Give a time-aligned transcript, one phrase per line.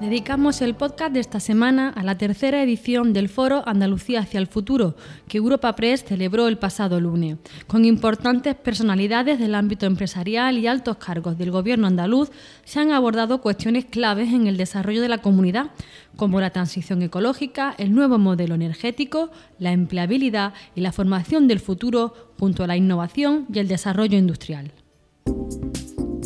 [0.00, 4.46] Dedicamos el podcast de esta semana a la tercera edición del foro Andalucía hacia el
[4.46, 4.94] futuro,
[5.26, 7.38] que Europa Press celebró el pasado lunes.
[7.66, 12.30] Con importantes personalidades del ámbito empresarial y altos cargos del gobierno andaluz,
[12.64, 15.70] se han abordado cuestiones claves en el desarrollo de la comunidad,
[16.16, 22.34] como la transición ecológica, el nuevo modelo energético, la empleabilidad y la formación del futuro,
[22.38, 24.72] junto a la innovación y el desarrollo industrial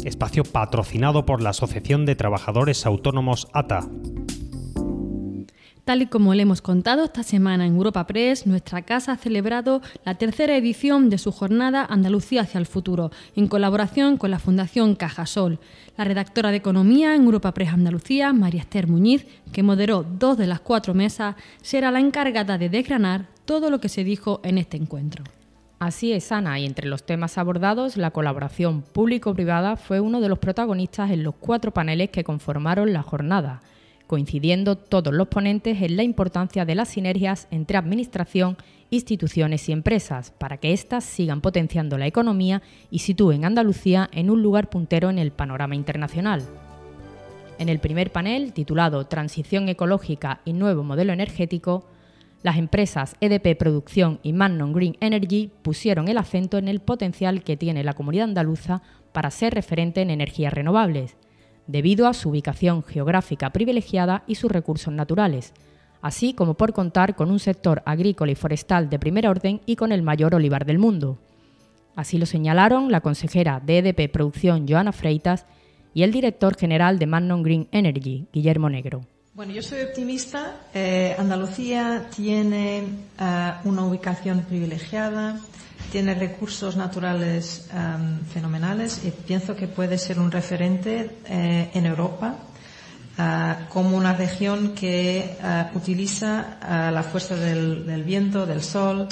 [0.04, 3.88] espacio patrocinado por la Asociación de Trabajadores Autónomos ATA.
[5.84, 9.82] Tal y como le hemos contado esta semana en Europa Press, nuestra casa ha celebrado
[10.04, 14.94] la tercera edición de su jornada Andalucía hacia el futuro, en colaboración con la Fundación
[14.94, 15.58] Cajasol.
[15.96, 20.46] La redactora de Economía en Europa Press Andalucía, María Esther Muñiz, que moderó dos de
[20.46, 24.76] las cuatro mesas, será la encargada de desgranar todo lo que se dijo en este
[24.76, 25.24] encuentro.
[25.80, 30.38] Así es, Ana, y entre los temas abordados, la colaboración público-privada fue uno de los
[30.38, 33.62] protagonistas en los cuatro paneles que conformaron la jornada,
[34.06, 38.58] coincidiendo todos los ponentes en la importancia de las sinergias entre administración,
[38.90, 44.42] instituciones y empresas, para que éstas sigan potenciando la economía y sitúen Andalucía en un
[44.42, 46.42] lugar puntero en el panorama internacional.
[47.58, 51.86] En el primer panel, titulado Transición ecológica y nuevo modelo energético,
[52.42, 57.56] las empresas EDP Producción y Mannon Green Energy pusieron el acento en el potencial que
[57.56, 61.16] tiene la comunidad andaluza para ser referente en energías renovables,
[61.66, 65.52] debido a su ubicación geográfica privilegiada y sus recursos naturales,
[66.00, 69.92] así como por contar con un sector agrícola y forestal de primer orden y con
[69.92, 71.18] el mayor olivar del mundo.
[71.94, 75.46] Así lo señalaron la consejera de EDP Producción, Joana Freitas,
[75.92, 79.02] y el director general de Mannon Green Energy, Guillermo Negro.
[79.40, 80.54] Bueno, yo soy optimista.
[80.74, 82.84] Eh, Andalucía tiene
[83.18, 85.40] eh, una ubicación privilegiada,
[85.90, 92.36] tiene recursos naturales em, fenomenales y pienso que puede ser un referente eh, en Europa
[93.70, 95.36] como una región que
[95.74, 96.58] utiliza
[96.90, 99.08] la fuerza del, viento, del sol,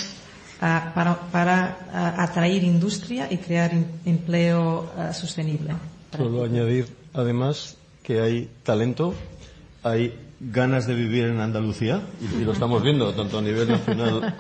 [0.60, 3.71] para, para atraer industria y crear
[4.06, 5.75] empleo sostenible.
[6.16, 9.12] Solo añadir, además, que hay talento
[9.91, 14.37] hay ganas de vivir en Andalucía, y, lo estamos viendo tanto a nivel nacional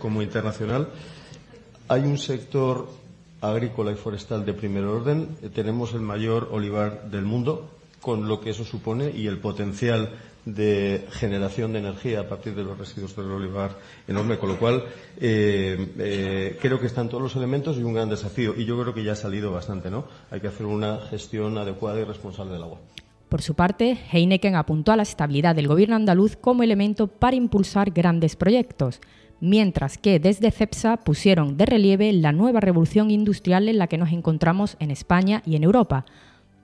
[0.00, 0.88] como, internacional.
[1.88, 2.88] Hay un sector
[3.40, 5.36] agrícola y forestal de primer orden.
[5.54, 7.70] Tenemos el mayor olivar del mundo,
[8.00, 10.10] con lo que eso supone y el potencial
[10.44, 14.84] de generación de energía a partir de los residuos del olivar enorme, con lo cual
[15.20, 18.54] eh, eh, creo que están todos los elementos y un gran desafío.
[18.56, 20.06] Y yo creo que ya ha salido bastante, ¿no?
[20.30, 22.78] Hay que hacer una gestión adecuada y responsable del agua.
[23.28, 27.90] Por su parte, Heineken apuntó a la estabilidad del gobierno andaluz como elemento para impulsar
[27.90, 29.00] grandes proyectos,
[29.40, 34.12] mientras que desde CEPSA pusieron de relieve la nueva revolución industrial en la que nos
[34.12, 36.06] encontramos en España y en Europa,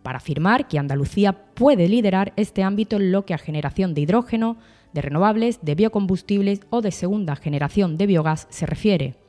[0.03, 4.56] para afirmar que Andalucía puede liderar este ámbito en lo que a generación de hidrógeno,
[4.93, 9.22] de renovables, de biocombustibles o de segunda generación de biogás se refiere.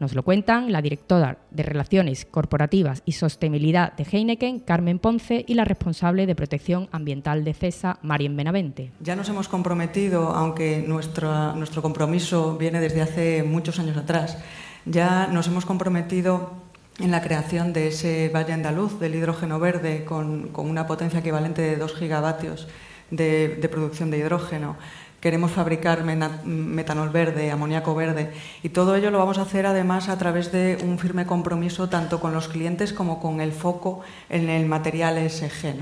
[0.00, 5.52] Nos lo cuentan la directora de Relaciones Corporativas y Sostenibilidad de Heineken, Carmen Ponce, y
[5.52, 8.92] la responsable de Protección Ambiental de CESA, Marien Benavente.
[9.00, 14.38] Ya nos hemos comprometido, aunque nuestro, nuestro compromiso viene desde hace muchos años atrás,
[14.86, 16.50] ya nos hemos comprometido
[16.98, 21.76] en la creación de ese valle andaluz del hidrógeno verde con, una potencia equivalente de
[21.76, 22.68] 2 gigavatios
[23.10, 24.76] de, de producción de hidrógeno
[25.20, 28.32] queremos fabricar metanol verde, amoníaco verde
[28.62, 32.20] y todo ello lo vamos a hacer además a través de un firme compromiso tanto
[32.20, 35.76] con los clientes como con el foco en el material ESG.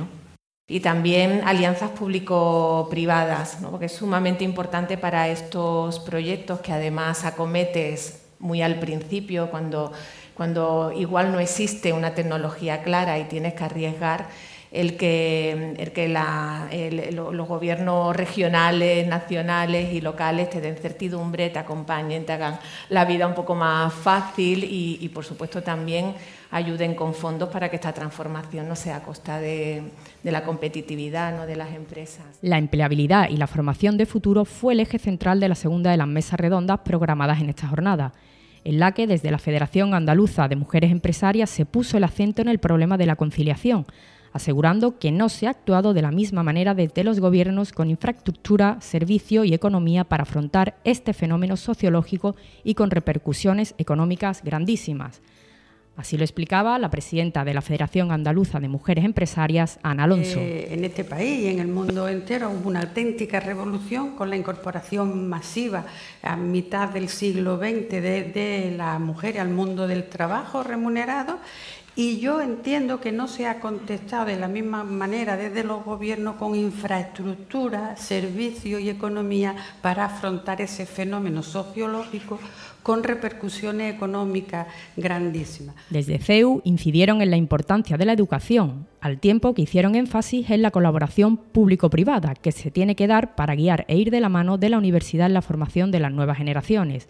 [0.70, 8.60] Y también alianzas público-privadas, porque es sumamente importante para estos proyectos que además acometes muy
[8.60, 9.92] al principio, cuando,
[10.34, 14.28] cuando igual no existe una tecnología clara y tienes que arriesgar
[14.70, 15.74] el que,
[17.14, 23.26] los gobiernos regionales, nacionales y locales te den certidumbre, te acompañen, te hagan la vida
[23.26, 26.14] un poco más fácil y, por supuesto, también
[26.50, 29.82] ayuden con fondos para que esta transformación no sea a costa de,
[30.22, 31.44] de la competitividad ¿no?
[31.44, 32.24] de las empresas.
[32.40, 35.98] La empleabilidad y la formación de futuro fue el eje central de la segunda de
[35.98, 38.14] las mesas redondas programadas en esta jornada
[38.64, 42.48] en la que desde la Federación Andaluza de Mujeres Empresarias se puso el acento en
[42.48, 43.86] el problema de la conciliación,
[44.32, 48.78] asegurando que no se ha actuado de la misma manera desde los gobiernos con infraestructura,
[48.80, 55.20] servicio y economía para afrontar este fenómeno sociológico y con repercusiones económicas grandísimas.
[55.98, 60.38] Así lo explicaba la presidenta de la Federación Andaluza de Mujeres Empresarias, Ana Alonso.
[60.38, 64.36] Eh, en este país y en el mundo entero hubo una auténtica revolución con la
[64.36, 65.86] incorporación masiva
[66.22, 71.40] a mitad del siglo XX de, de las mujeres al mundo del trabajo remunerado
[71.98, 76.36] y yo entiendo que no se ha contestado de la misma manera desde los gobiernos
[76.36, 82.38] con infraestructura, servicios y economía para afrontar ese fenómeno sociológico
[82.84, 85.74] con repercusiones económicas grandísimas.
[85.90, 90.62] Desde CEU incidieron en la importancia de la educación, al tiempo que hicieron énfasis en
[90.62, 94.56] la colaboración público-privada que se tiene que dar para guiar e ir de la mano
[94.56, 97.08] de la universidad en la formación de las nuevas generaciones.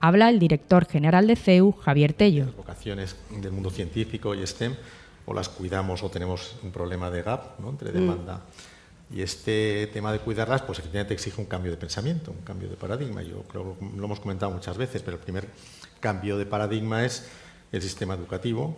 [0.00, 2.44] Habla el director general de CEU, Javier Tello.
[2.46, 4.76] Las vocaciones del mundo científico y STEM
[5.26, 8.42] o las cuidamos o tenemos un problema de gap entre demanda.
[9.10, 12.76] Y este tema de cuidarlas, pues efectivamente exige un cambio de pensamiento, un cambio de
[12.76, 13.22] paradigma.
[13.22, 15.48] Yo creo que lo hemos comentado muchas veces, pero el primer
[15.98, 17.28] cambio de paradigma es
[17.72, 18.76] el sistema educativo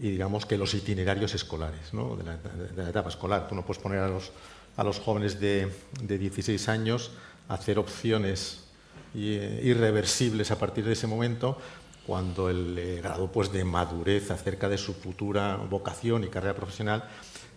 [0.00, 2.16] y digamos que los itinerarios escolares, ¿no?
[2.16, 3.46] de, la, etapa escolar.
[3.46, 4.32] Tú no puedes poner a los,
[4.76, 5.72] a los jóvenes de,
[6.02, 7.12] de 16 años
[7.48, 8.67] a hacer opciones
[9.14, 11.58] irreversibles a partir de ese momento,
[12.06, 17.04] cuando el eh, grado pues, de madurez acerca de su futura vocación y carrera profesional,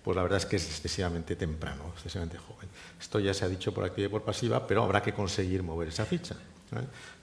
[0.03, 2.67] pues la verdad es que es excesivamente temprano, excesivamente joven.
[2.99, 5.87] Esto ya se ha dicho por activa y por pasiva, pero habrá que conseguir mover
[5.87, 6.35] esa ficha.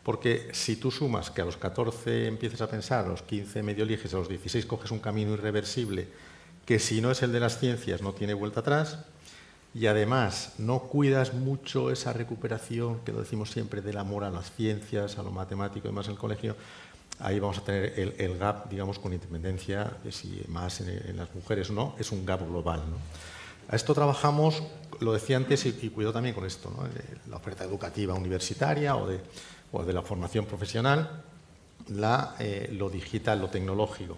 [0.02, 3.84] Porque si tú sumas que a los 14 empiezas a pensar, a los 15 medio
[3.84, 6.08] eliges, a los 16 coges un camino irreversible,
[6.64, 8.98] que si no es el de las ciencias no tiene vuelta atrás,
[9.74, 14.50] y además no cuidas mucho esa recuperación, que lo decimos siempre, del amor a las
[14.52, 16.56] ciencias, a lo matemático y más en el colegio,
[17.20, 21.70] ahí vamos a tener el, gap, digamos, con independencia de si más en, las mujeres
[21.70, 22.82] o no, es un gap global.
[23.68, 24.62] A esto trabajamos,
[25.00, 26.72] lo decía antes y, cuido también con esto,
[27.28, 29.20] la oferta educativa universitaria o de,
[29.72, 31.24] o de la formación profesional,
[31.88, 34.16] la, eh, lo digital, lo tecnológico.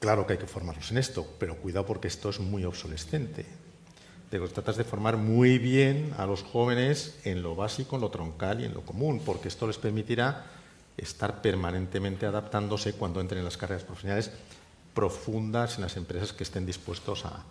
[0.00, 3.65] Claro que hay que formarnos en esto, pero cuidado porque esto es muy obsolescente
[4.30, 8.60] los tratas de formar muy bien a los jóvenes en lo básico, en lo troncal
[8.60, 10.46] y en lo común, porque esto les permitirá
[10.96, 14.30] estar permanentemente adaptándose cuando entren en las carreras profesionales
[14.94, 17.44] profundas en las empresas que estén dispuestos a,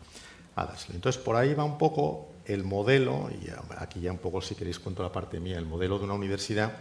[0.55, 4.55] a Entonces, por ahí va un poco el modelo, y aquí ya un poco, si
[4.55, 6.77] queréis, cuento la parte mía, el modelo de una universidad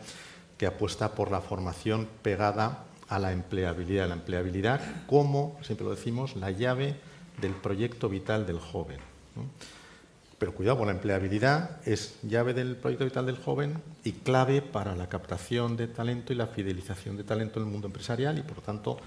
[0.56, 4.08] que apuesta por la formación pegada a la empleabilidad.
[4.08, 6.96] La empleabilidad como, siempre lo decimos, la llave
[7.40, 9.00] del proyecto vital del joven.
[10.44, 14.94] Pero cuidado con la empleabilidad, es llave del proyecto vital del joven y clave para
[14.94, 18.60] la captación de talento y la fidelización de talento en el mundo empresarial y, por
[18.60, 18.98] tanto,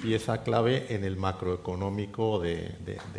[0.00, 2.76] pieza clave en el macroeconómico de,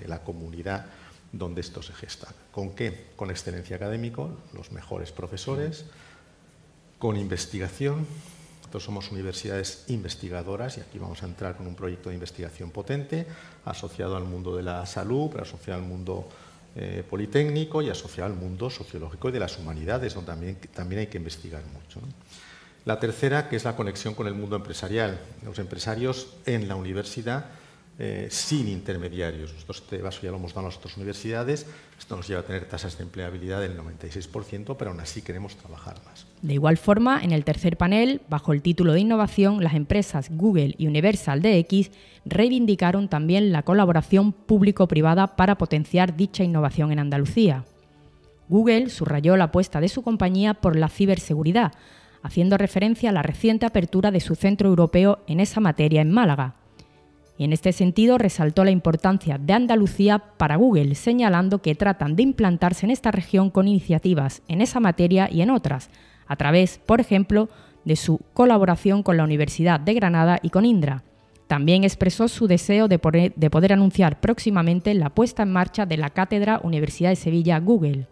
[0.07, 0.87] la comunidad
[1.31, 2.29] donde esto se gesta.
[2.51, 3.09] ¿Con qué?
[3.15, 4.23] Con excelencia académica,
[4.55, 5.85] los mejores profesores,
[6.97, 8.07] con investigación.
[8.57, 13.27] Nosotros somos universidades investigadoras y aquí vamos a entrar con un proyecto de investigación potente
[13.65, 16.27] asociado al mundo de la salud, pero asociado al mundo
[16.79, 21.07] eh, politécnico y asociado al mundo sociológico y de las humanidades, donde también, también hay
[21.07, 21.99] que investigar mucho.
[22.85, 25.19] La tercera, que es la conexión con el mundo empresarial.
[25.43, 27.45] Los empresarios en la universidad
[27.99, 29.51] eh, sin intermediarios.
[29.53, 31.65] Nosotros este vaso ya lo hemos dado a nuestras universidades,
[31.97, 35.95] esto nos lleva a tener tasas de empleabilidad del 96%, pero aún así queremos trabajar
[36.05, 36.27] más.
[36.43, 40.75] De igual forma, en el tercer panel, bajo el título de innovación, las empresas Google
[40.77, 41.89] y Universal DX
[42.23, 47.65] reivindicaron también la colaboración público-privada para potenciar dicha innovación en Andalucía.
[48.47, 51.73] Google subrayó la apuesta de su compañía por la ciberseguridad,
[52.21, 56.53] haciendo referencia a la reciente apertura de su centro europeo en esa materia en Málaga
[57.37, 62.23] y en este sentido resaltó la importancia de Andalucía para Google, señalando que tratan de
[62.23, 65.89] implantarse en esta región con iniciativas en esa materia y en otras,
[66.25, 67.49] a través, por ejemplo,
[67.85, 71.03] de su colaboración con la Universidad de Granada y con Indra.
[71.47, 76.59] También expresó su deseo de poder, anunciar próximamente la puesta en marcha de la Cátedra
[76.63, 78.07] Universidad de Sevilla Google.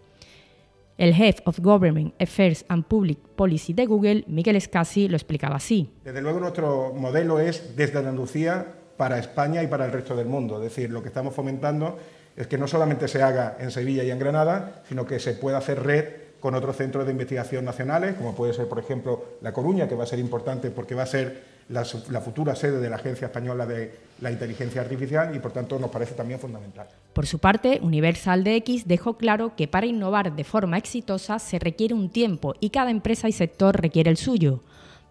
[0.98, 5.90] El Head of Government Affairs and Public Policy de Google, Miguel Escasi, lo explicaba así.
[6.06, 8.66] Desde luego nuestro modelo es desde Andalucía
[8.98, 10.58] para España y para el resto del mundo.
[10.58, 11.98] Es decir, lo que estamos fomentando
[12.36, 15.58] es que no solamente se haga en Sevilla y en Granada, sino que se pueda
[15.58, 16.06] hacer red
[16.40, 20.04] con otros centros de investigación nacionales, como puede ser, por ejemplo, La Coruña, que va
[20.04, 21.84] a ser importante porque va a ser la,
[22.22, 26.14] futura sede de la Agencia Española de la Inteligencia Artificial y, por tanto, nos parece
[26.14, 26.88] también fundamental.
[27.14, 31.96] Por su parte, Universal DX dejó claro que para innovar de forma exitosa se requiere
[31.96, 34.62] un tiempo y cada empresa y sector requiere el suyo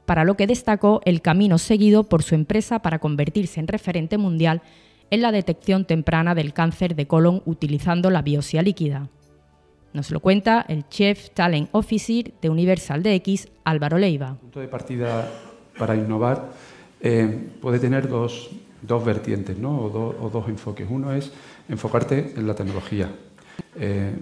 [0.06, 4.62] para lo que destacó el camino seguido por su empresa para convertirse en referente mundial
[5.10, 9.08] en la detección temprana del cáncer de colon utilizando la biopsia líquida.
[9.92, 14.34] Nos lo cuenta el Chief Talent Officer de Universal DX, Álvaro Leiva.
[14.40, 15.30] Punto de partida
[15.78, 16.50] para innovar
[17.00, 18.50] eh, puede tener dos,
[19.04, 19.78] vertientes ¿no?
[19.78, 20.86] o, dos enfoques.
[20.90, 21.32] Uno es
[21.68, 23.08] enfocarte en la tecnología.
[23.76, 24.14] Eh,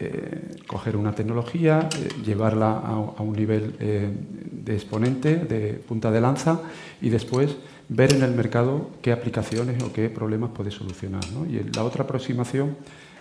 [0.00, 1.88] eh, coger una tecnología,
[2.24, 6.60] llevarla a, un nivel de exponente, de punta de lanza,
[7.00, 7.56] y después
[7.88, 11.22] ver en el mercado qué aplicaciones o qué problemas puede solucionar.
[11.48, 12.76] Y la otra aproximación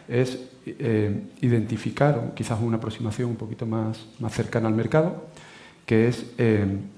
[0.08, 0.40] es
[1.42, 5.26] identificar, quizás una aproximación un poquito más, más cercana al mercado,
[5.86, 6.26] que es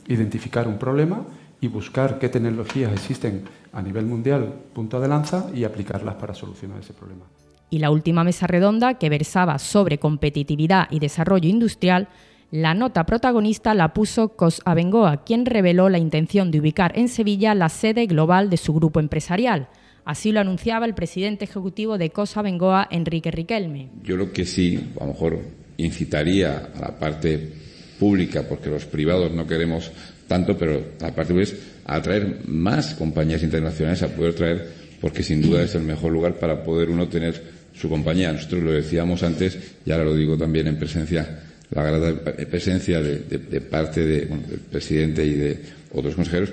[0.08, 1.26] identificar un problema
[1.60, 6.80] y buscar qué tecnologías existen a nivel mundial, punto de lanza, y aplicarlas para solucionar
[6.80, 7.26] ese problema.
[7.70, 12.08] Y la última mesa redonda, que versaba sobre competitividad y desarrollo industrial,
[12.52, 17.56] la nota protagonista la puso Cos Abengoa, quien reveló la intención de ubicar en Sevilla
[17.56, 19.68] la sede global de su grupo empresarial.
[20.06, 23.90] Así lo anunciaba el presidente ejecutivo de Cos Abengoa, Enrique Riquelme.
[24.04, 25.40] Yo lo que sí, a lo mejor
[25.78, 27.52] incitaría a la parte
[28.00, 29.92] pública, porque los privados no queremos
[30.28, 31.56] tanto, pero aparte es
[31.86, 36.64] atraer más compañías internacionales a poder traer, porque sin duda es el mejor lugar para
[36.64, 37.42] poder uno tener
[37.74, 38.32] su compañía.
[38.32, 41.40] Nosotros lo decíamos antes y ahora lo digo también en presencia,
[41.72, 44.28] la gran presencia de, parte del
[44.72, 45.60] presidente y de
[45.94, 46.50] otros consejeros.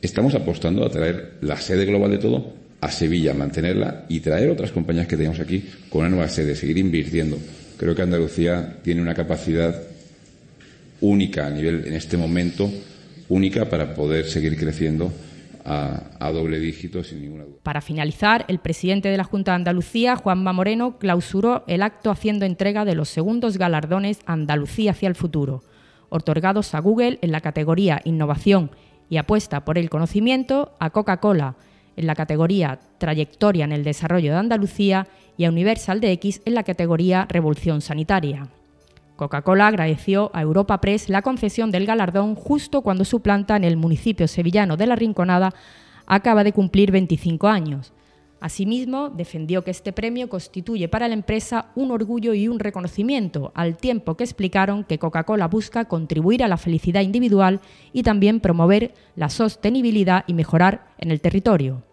[0.00, 4.72] Estamos apostando a traer la sede global de todo a Sevilla, mantenerla y traer otras
[4.72, 7.38] compañías que tenemos aquí con una nueva sede, seguir invirtiendo.
[7.76, 9.80] Creo que Andalucía tiene una capacidad
[11.00, 12.70] única a nivel en este momento
[13.28, 15.12] única para poder seguir creciendo
[15.64, 17.56] a, doble dígito sin ninguna duda.
[17.62, 22.44] Para finalizar, el presidente de la Junta de Andalucía, Juanma Moreno, clausuró el acto haciendo
[22.44, 25.62] entrega de los segundos galardones Andalucía hacia el futuro,
[26.08, 28.70] otorgados a Google en la categoría Innovación
[29.08, 31.56] y apuesta por el conocimiento, a Coca-Cola
[31.96, 36.62] en la categoría Trayectoria en el desarrollo de Andalucía y a Universal DX en la
[36.62, 38.48] categoría Revolución Sanitaria.
[39.16, 43.76] Coca-Cola agradeció a Europa Press la concesión del galardón justo cuando su planta en el
[43.76, 45.54] municipio sevillano de La Rinconada
[46.06, 47.92] acaba de cumplir 25 años.
[48.40, 53.76] Asimismo, defendió que este premio constituye para la empresa un orgullo y un reconocimiento, al
[53.76, 57.60] tiempo que explicaron que Coca-Cola busca contribuir a la felicidad individual
[57.92, 61.84] y también promover la sostenibilidad y mejorar en el territorio.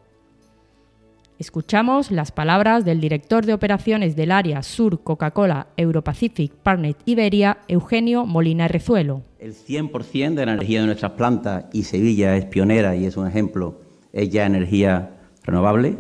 [1.40, 8.26] Escuchamos las palabras del director de operaciones del área Sur Coca-Cola Europacific Partner Iberia, Eugenio
[8.26, 9.22] Molina Rezuelo.
[9.40, 13.26] El 100% de la energía de nuestras plantas, y Sevilla es pionera y es un
[13.26, 13.80] ejemplo,
[14.12, 15.16] es ya energía
[15.46, 15.96] renovable.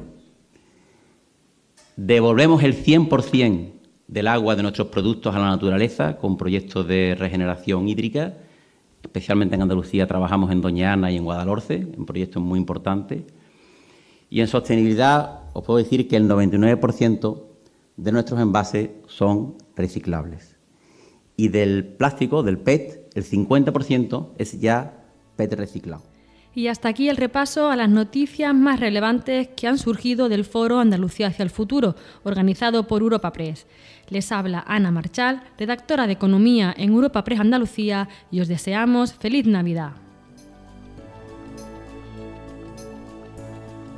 [1.95, 3.71] Devolvemos el 100%
[4.09, 8.33] del agua de nuestros productos a la naturaleza con proyectos de regeneración hídrica.
[9.01, 13.23] Especialmente en Andalucía trabajamos en Doña Ana y en Guadalhorce, en proyectos muy importantes
[14.29, 17.43] y en sostenibilidad os puedo decir que el 99%
[17.97, 20.57] de nuestros envases son reciclables.
[21.35, 25.05] Y del plástico, del PET, el 50% es ya
[25.35, 26.03] PET reciclado.
[26.53, 30.79] Y hasta aquí el repaso a las noticias más relevantes que han surgido del foro
[30.79, 33.67] Andalucía hacia el futuro, organizado por Europa Press.
[34.09, 39.45] Les habla Ana Marchal, redactora de Economía en Europa Press Andalucía, y os deseamos feliz
[39.45, 40.08] Navidad.